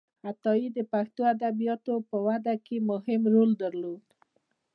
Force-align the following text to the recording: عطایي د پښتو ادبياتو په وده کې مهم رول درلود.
عطایي 0.29 0.67
د 0.77 0.79
پښتو 0.91 1.21
ادبياتو 1.33 1.93
په 2.09 2.17
وده 2.27 2.53
کې 2.65 2.77
مهم 2.89 3.21
رول 3.33 3.51
درلود. 3.63 4.03